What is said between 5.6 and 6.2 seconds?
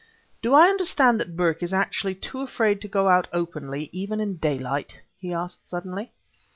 suddenly.